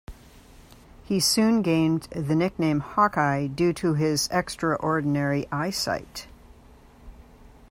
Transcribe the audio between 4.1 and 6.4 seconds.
extraordinary eyesight.